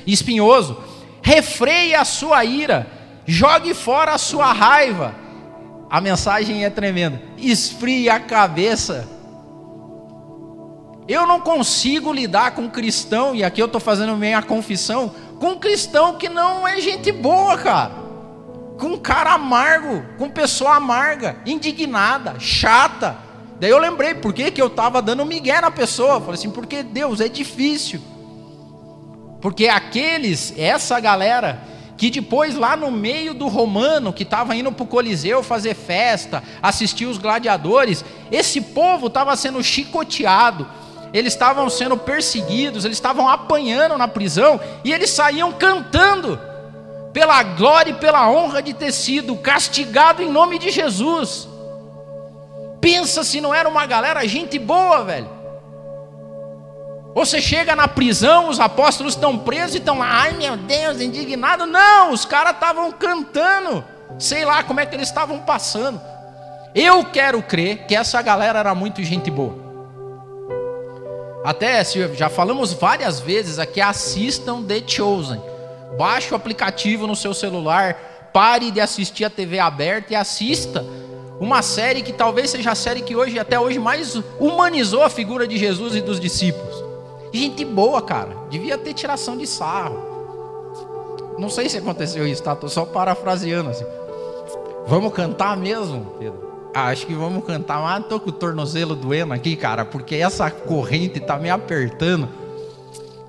[0.07, 0.77] espinhoso,
[1.23, 2.87] refreie a sua ira,
[3.27, 5.15] jogue fora a sua raiva.
[5.91, 7.23] A mensagem é tremenda.
[7.39, 9.09] Esfrie a cabeça
[11.09, 15.53] eu não consigo lidar com um cristão, e aqui eu estou fazendo minha confissão, com
[15.53, 17.93] um cristão que não é gente boa, cara.
[18.79, 23.17] Com um cara amargo, com pessoa amarga, indignada, chata.
[23.59, 26.21] Daí eu lembrei por que, que eu estava dando migué na pessoa.
[26.21, 28.01] falei assim, porque Deus é difícil.
[29.41, 31.61] Porque aqueles, essa galera,
[31.97, 36.43] que depois lá no meio do romano, que estava indo para o Coliseu fazer festa,
[36.63, 40.69] assistir os gladiadores, esse povo estava sendo chicoteado,
[41.13, 46.39] eles estavam sendo perseguidos, eles estavam apanhando na prisão e eles saíam cantando
[47.13, 51.49] pela glória e pela honra de ter sido castigado em nome de Jesus.
[52.81, 55.29] Pensa se não era uma galera gente boa, velho.
[57.15, 61.67] Você chega na prisão, os apóstolos estão presos e estão lá, ai meu Deus, indignado.
[61.67, 63.85] Não, os caras estavam cantando.
[64.19, 66.01] Sei lá como é que eles estavam passando.
[66.75, 69.68] Eu quero crer que essa galera era muito gente boa.
[71.45, 71.83] Até
[72.15, 75.41] já falamos várias vezes aqui, assistam The Chosen.
[75.97, 80.85] Baixe o aplicativo no seu celular, pare de assistir a TV aberta e assista
[81.41, 85.47] uma série que talvez seja a série que hoje até hoje mais humanizou a figura
[85.47, 86.85] de Jesus e dos discípulos.
[87.33, 88.37] Gente boa, cara.
[88.51, 90.07] Devia ter tiração de sarro.
[91.39, 92.57] Não sei se aconteceu isso, tá?
[92.57, 93.85] Tô só parafraseando assim.
[94.87, 96.48] Vamos cantar mesmo, Pedro?
[96.75, 100.51] Ah, acho que vamos cantar, mas tô com o tornozelo doendo aqui, cara, porque essa
[100.51, 102.29] corrente tá me apertando.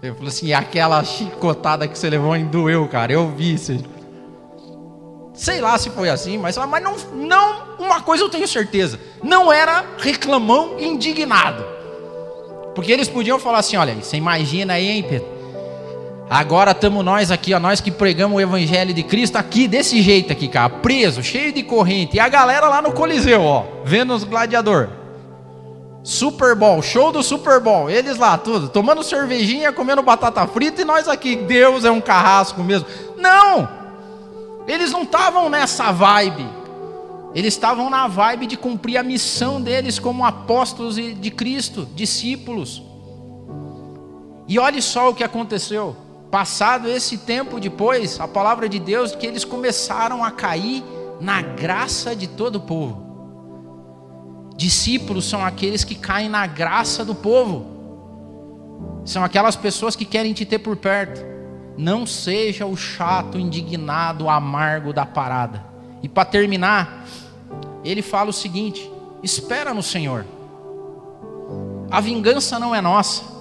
[0.02, 3.12] Eu falei assim, aquela chicotada que você levou em doeu, cara.
[3.12, 3.78] Eu vi isso.
[5.34, 9.52] Sei lá se foi assim, mas, mas não, não, uma coisa eu tenho certeza, não
[9.52, 11.66] era reclamão indignado.
[12.76, 15.39] Porque eles podiam falar assim, olha, você imagina aí, hein, Pedro?
[16.30, 20.32] Agora estamos nós aqui, ó, nós que pregamos o evangelho de Cristo aqui desse jeito
[20.32, 22.18] aqui, cara, preso, cheio de corrente.
[22.18, 24.90] E a galera lá no Coliseu, ó, vendo os gladiador.
[26.04, 27.90] Super Bowl, show do Super Bowl.
[27.90, 32.64] Eles lá, tudo, tomando cervejinha, comendo batata frita e nós aqui, Deus é um carrasco
[32.64, 32.86] mesmo.
[33.18, 33.68] Não!
[34.68, 36.48] Eles não estavam nessa vibe.
[37.34, 42.84] Eles estavam na vibe de cumprir a missão deles como apóstolos de Cristo, discípulos.
[44.48, 45.96] E olhe só o que aconteceu.
[46.32, 50.84] Passado esse tempo depois, a palavra de Deus, que eles começaram a cair
[51.20, 53.10] na graça de todo o povo.
[54.56, 57.66] Discípulos são aqueles que caem na graça do povo.
[59.06, 61.26] São aquelas pessoas que querem te ter por perto.
[61.78, 65.66] Não seja o chato, indignado, amargo da parada.
[66.04, 67.06] E para terminar,
[67.84, 68.92] ele fala o seguinte:
[69.24, 70.26] espera no Senhor.
[71.90, 73.39] A vingança não é nossa.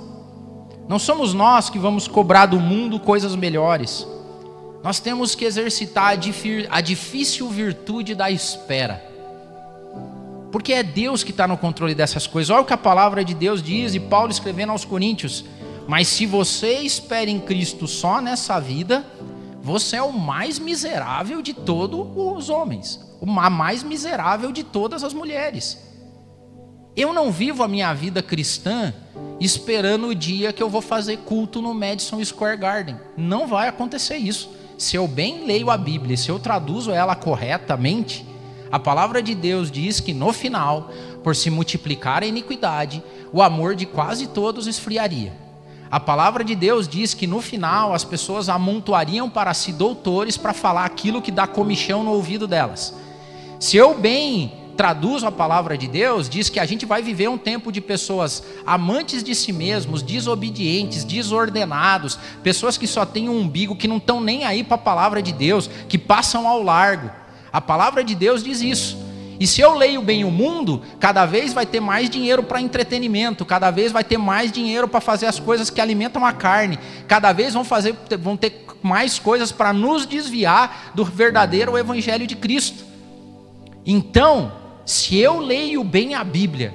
[0.89, 4.07] Não somos nós que vamos cobrar do mundo coisas melhores.
[4.83, 6.19] Nós temos que exercitar
[6.71, 9.05] a difícil virtude da espera.
[10.51, 12.49] Porque é Deus que está no controle dessas coisas.
[12.49, 15.45] Olha o que a palavra de Deus diz, e Paulo escrevendo aos Coríntios:
[15.87, 19.05] Mas se você espera em Cristo só nessa vida,
[19.61, 25.13] você é o mais miserável de todos os homens, o mais miserável de todas as
[25.13, 25.88] mulheres.
[26.99, 28.93] Eu não vivo a minha vida cristã
[29.39, 32.97] esperando o dia que eu vou fazer culto no Madison Square Garden.
[33.17, 34.51] Não vai acontecer isso.
[34.77, 38.27] Se eu bem leio a Bíblia, se eu traduzo ela corretamente,
[38.69, 40.91] a palavra de Deus diz que no final,
[41.23, 43.01] por se multiplicar a iniquidade,
[43.33, 45.33] o amor de quase todos esfriaria.
[45.89, 50.53] A palavra de Deus diz que no final as pessoas amontoariam para si doutores para
[50.53, 52.93] falar aquilo que dá comichão no ouvido delas.
[53.61, 57.37] Se eu bem traduzo a palavra de Deus, diz que a gente vai viver um
[57.37, 63.75] tempo de pessoas amantes de si mesmos, desobedientes, desordenados, pessoas que só têm um umbigo,
[63.75, 67.11] que não estão nem aí para a palavra de Deus, que passam ao largo.
[67.53, 68.97] A palavra de Deus diz isso.
[69.41, 73.45] E se eu leio bem o mundo, cada vez vai ter mais dinheiro para entretenimento,
[73.45, 77.33] cada vez vai ter mais dinheiro para fazer as coisas que alimentam a carne, cada
[77.33, 82.85] vez vão, fazer, vão ter mais coisas para nos desviar do verdadeiro evangelho de Cristo.
[83.85, 86.75] Então, se eu leio bem a Bíblia,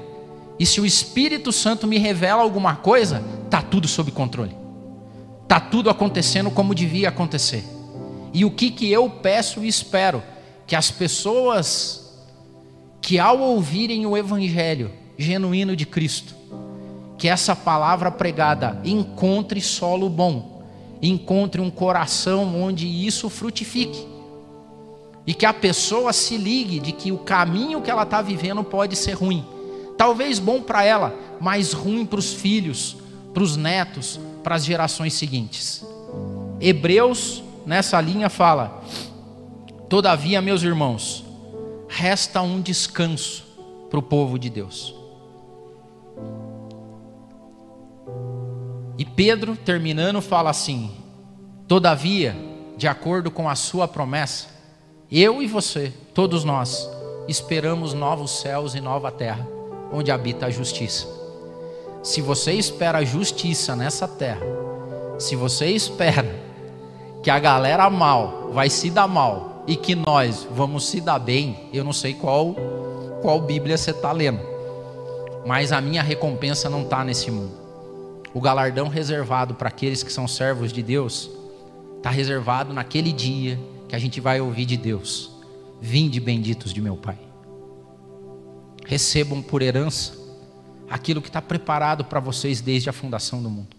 [0.59, 4.55] e se o Espírito Santo me revela alguma coisa, tá tudo sob controle.
[5.47, 7.64] Tá tudo acontecendo como devia acontecer.
[8.34, 10.22] E o que que eu peço e espero?
[10.66, 12.14] que as pessoas
[13.01, 16.34] que ao ouvirem o evangelho genuíno de Cristo,
[17.18, 20.64] que essa palavra pregada encontre solo bom,
[21.01, 24.07] encontre um coração onde isso frutifique.
[25.26, 28.95] E que a pessoa se ligue de que o caminho que ela está vivendo pode
[28.95, 29.45] ser ruim.
[29.97, 32.97] Talvez bom para ela, mas ruim para os filhos,
[33.34, 35.86] para os netos, para as gerações seguintes.
[36.59, 38.84] Hebreus, nessa linha, fala:
[39.89, 41.24] Todavia, meus irmãos,
[41.88, 43.45] resta um descanso
[43.89, 44.95] para o povo de Deus.
[48.97, 50.91] E Pedro, terminando, fala assim:
[51.67, 52.36] Todavia,
[52.78, 54.47] de acordo com a sua promessa,
[55.22, 56.89] eu e você, todos nós,
[57.28, 59.47] esperamos novos céus e nova terra,
[59.91, 61.07] onde habita a justiça.
[62.01, 64.41] Se você espera justiça nessa terra,
[65.20, 66.26] se você espera
[67.22, 71.70] que a galera mal vai se dar mal e que nós vamos se dar bem,
[71.72, 72.55] eu não sei qual
[73.22, 74.41] qual Bíblia você está lendo,
[75.45, 77.53] mas a minha recompensa não está nesse mundo.
[78.34, 81.30] O galardão reservado para aqueles que são servos de Deus
[81.97, 83.59] está reservado naquele dia
[83.94, 85.30] que a gente vai ouvir de Deus:
[85.80, 87.16] Vinde benditos de meu Pai.
[88.88, 90.18] Recebam por herança
[90.89, 93.78] aquilo que está preparado para vocês desde a fundação do mundo.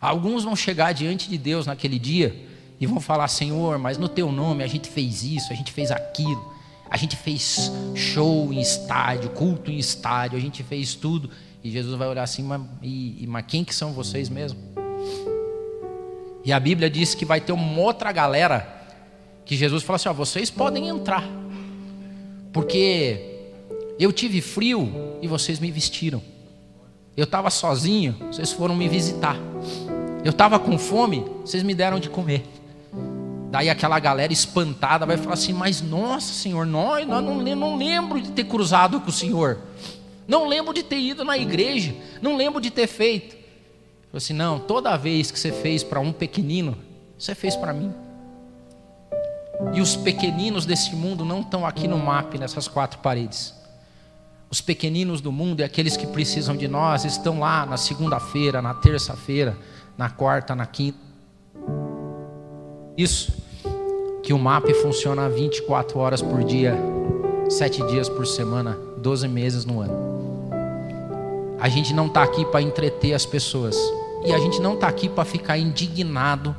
[0.00, 2.46] Alguns vão chegar diante de Deus naquele dia
[2.78, 5.90] e vão falar: Senhor, mas no teu nome a gente fez isso, a gente fez
[5.90, 6.54] aquilo,
[6.88, 11.30] a gente fez show em estádio, culto em estádio, a gente fez tudo.
[11.64, 14.60] E Jesus vai olhar assim: mas, e, mas quem que são vocês mesmo?
[16.44, 18.73] E a Bíblia diz que vai ter uma outra galera
[19.44, 21.24] que Jesus fala assim: ó, vocês podem entrar,
[22.52, 23.34] porque
[23.98, 24.90] eu tive frio
[25.20, 26.22] e vocês me vestiram.
[27.16, 29.36] Eu estava sozinho, vocês foram me visitar.
[30.24, 32.44] Eu estava com fome, vocês me deram de comer.
[33.50, 38.20] Daí aquela galera espantada vai falar assim: Mas nossa, Senhor, nós, nós não, não lembro
[38.20, 39.58] de ter cruzado com o Senhor.
[40.26, 41.94] Não lembro de ter ido na igreja.
[42.20, 43.36] Não lembro de ter feito.
[44.10, 46.76] Falei assim: Não, toda vez que você fez para um pequenino,
[47.16, 47.94] você fez para mim.
[49.72, 53.54] E os pequeninos desse mundo não estão aqui no mapa, nessas quatro paredes.
[54.50, 58.74] Os pequeninos do mundo e aqueles que precisam de nós estão lá na segunda-feira, na
[58.74, 59.56] terça-feira,
[59.96, 60.98] na quarta, na quinta.
[62.96, 63.32] Isso
[64.22, 66.76] que o MAP funciona 24 horas por dia,
[67.48, 70.14] 7 dias por semana, 12 meses no ano.
[71.60, 73.76] A gente não está aqui para entreter as pessoas.
[74.24, 76.56] E a gente não está aqui para ficar indignado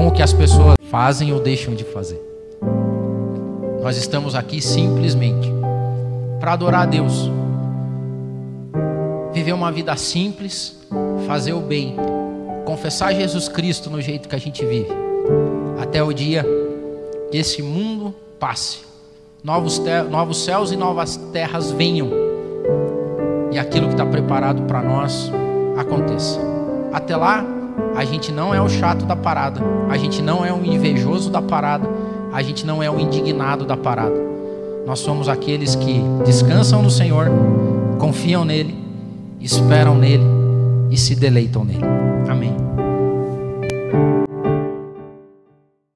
[0.00, 2.18] com o que as pessoas fazem ou deixam de fazer.
[3.82, 5.52] Nós estamos aqui simplesmente
[6.40, 7.30] para adorar a Deus,
[9.30, 10.80] viver uma vida simples,
[11.26, 11.96] fazer o bem,
[12.64, 14.88] confessar Jesus Cristo no jeito que a gente vive,
[15.78, 16.46] até o dia
[17.30, 18.78] que esse mundo passe,
[19.44, 19.78] novos,
[20.08, 22.08] novos céus e novas terras venham,
[23.52, 25.30] e aquilo que está preparado para nós
[25.76, 26.40] aconteça.
[26.90, 27.59] Até lá,
[27.96, 31.42] a gente não é o chato da parada, a gente não é o invejoso da
[31.42, 31.88] parada,
[32.32, 34.30] a gente não é o indignado da parada.
[34.86, 37.28] Nós somos aqueles que descansam no Senhor,
[37.98, 38.74] confiam nele,
[39.40, 40.24] esperam nele
[40.90, 41.84] e se deleitam nele.
[42.28, 42.54] Amém.